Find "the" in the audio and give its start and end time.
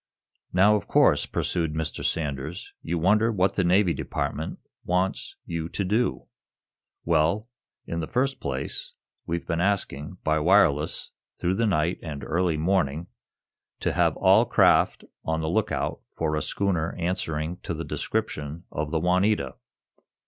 3.53-3.63, 7.99-8.07, 11.53-11.67, 15.41-15.47, 17.75-17.85, 18.89-18.97